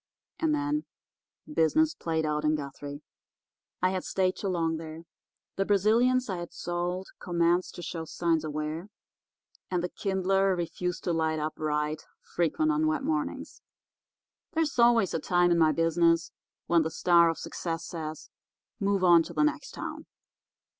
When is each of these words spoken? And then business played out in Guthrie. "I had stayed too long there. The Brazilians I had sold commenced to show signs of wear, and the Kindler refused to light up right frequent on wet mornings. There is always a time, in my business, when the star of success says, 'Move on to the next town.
And 0.39 0.55
then 0.55 0.85
business 1.53 1.93
played 1.93 2.25
out 2.25 2.43
in 2.43 2.55
Guthrie. 2.55 3.03
"I 3.83 3.91
had 3.91 4.03
stayed 4.03 4.35
too 4.35 4.47
long 4.47 4.77
there. 4.77 5.01
The 5.57 5.65
Brazilians 5.67 6.27
I 6.27 6.37
had 6.37 6.51
sold 6.53 7.09
commenced 7.19 7.75
to 7.75 7.83
show 7.83 8.05
signs 8.05 8.43
of 8.43 8.51
wear, 8.51 8.87
and 9.69 9.83
the 9.83 9.89
Kindler 9.89 10.55
refused 10.55 11.03
to 11.03 11.13
light 11.13 11.37
up 11.37 11.53
right 11.59 12.03
frequent 12.19 12.71
on 12.71 12.87
wet 12.87 13.03
mornings. 13.03 13.61
There 14.53 14.63
is 14.63 14.79
always 14.79 15.13
a 15.13 15.19
time, 15.19 15.51
in 15.51 15.59
my 15.59 15.71
business, 15.71 16.31
when 16.65 16.81
the 16.81 16.89
star 16.89 17.29
of 17.29 17.37
success 17.37 17.85
says, 17.85 18.31
'Move 18.79 19.03
on 19.03 19.21
to 19.21 19.33
the 19.35 19.43
next 19.43 19.69
town. 19.69 20.07